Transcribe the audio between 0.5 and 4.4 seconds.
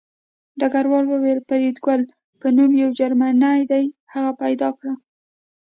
ډګروال وویل فریدګل په نوم یو جرمنی دی هغه